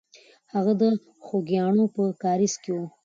هغه 0.53 0.73
د 0.81 0.83
خوګیاڼیو 1.25 1.85
په 1.95 2.03
کارېز 2.23 2.53
کې 2.63 2.71
وه. 2.75 2.85